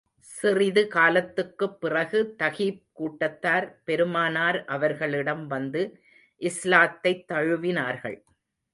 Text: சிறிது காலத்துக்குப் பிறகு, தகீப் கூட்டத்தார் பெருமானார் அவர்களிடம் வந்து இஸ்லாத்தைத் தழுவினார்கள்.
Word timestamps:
சிறிது 0.19 0.87
காலத்துக்குப் 0.87 1.81
பிறகு, 1.81 2.35
தகீப் 2.39 2.81
கூட்டத்தார் 2.91 3.81
பெருமானார் 3.83 4.65
அவர்களிடம் 4.65 5.47
வந்து 5.47 5.83
இஸ்லாத்தைத் 6.41 7.25
தழுவினார்கள். 7.31 8.19